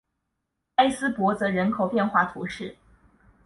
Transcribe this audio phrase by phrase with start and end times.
[0.77, 2.75] 埃斯珀泽人口变化图示